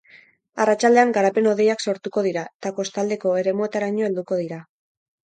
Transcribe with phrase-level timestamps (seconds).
[0.63, 4.59] Arratsaldean garapen hodeiak sortuko dira eta kostaldeko eremuetaraino helduko dira.